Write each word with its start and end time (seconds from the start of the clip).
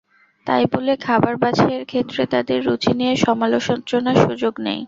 তাই 0.47 0.63
বলে 0.73 0.93
খাবার 1.05 1.35
বাছাইয়ের 1.37 1.83
ক্ষেত্রে 1.85 2.23
তাদের 2.25 2.59
রুচি 2.65 2.91
নিয়ে 2.93 3.13
সমালোচনার 3.25 4.17
সুযোগ 4.25 4.53
নেই। 4.59 4.79